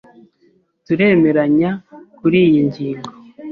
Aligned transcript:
Turemeranya 0.85 1.71
kuriyi 2.17 2.59
ngingo. 2.67 3.11